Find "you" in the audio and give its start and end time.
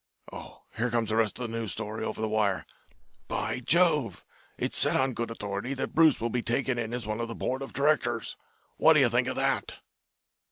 8.99-9.09